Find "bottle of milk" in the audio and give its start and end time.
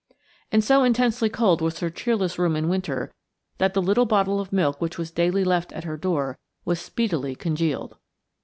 4.07-4.81